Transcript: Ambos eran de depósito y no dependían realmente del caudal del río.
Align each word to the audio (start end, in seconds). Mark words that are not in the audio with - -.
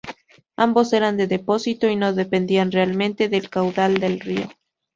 Ambos 0.57 0.93
eran 0.93 1.15
de 1.15 1.27
depósito 1.27 1.87
y 1.87 1.95
no 1.95 2.11
dependían 2.13 2.71
realmente 2.71 3.29
del 3.29 3.51
caudal 3.51 3.99
del 3.99 4.19
río. 4.19 4.47